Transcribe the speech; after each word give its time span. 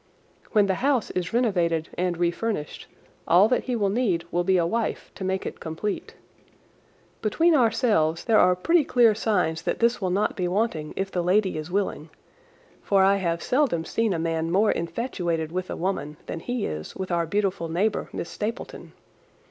When 0.51 0.65
the 0.65 0.81
house 0.81 1.11
is 1.11 1.31
renovated 1.31 1.89
and 1.95 2.17
refurnished, 2.17 2.87
all 3.27 3.47
that 3.49 3.65
he 3.65 3.75
will 3.75 3.91
need 3.91 4.23
will 4.31 4.43
be 4.43 4.57
a 4.57 4.65
wife 4.65 5.11
to 5.13 5.23
make 5.23 5.45
it 5.45 5.59
complete. 5.59 6.15
Between 7.21 7.53
ourselves 7.53 8.23
there 8.23 8.39
are 8.39 8.55
pretty 8.55 8.83
clear 8.83 9.13
signs 9.13 9.61
that 9.61 9.77
this 9.77 10.01
will 10.01 10.09
not 10.09 10.35
be 10.35 10.47
wanting 10.47 10.93
if 10.95 11.11
the 11.11 11.21
lady 11.21 11.55
is 11.55 11.69
willing, 11.69 12.09
for 12.81 13.03
I 13.03 13.17
have 13.17 13.43
seldom 13.43 13.85
seen 13.85 14.11
a 14.11 14.17
man 14.17 14.49
more 14.49 14.71
infatuated 14.71 15.51
with 15.51 15.69
a 15.69 15.75
woman 15.77 16.17
than 16.25 16.39
he 16.39 16.65
is 16.65 16.95
with 16.95 17.11
our 17.11 17.27
beautiful 17.27 17.69
neighbour, 17.69 18.09
Miss 18.11 18.27
Stapleton. 18.29 18.93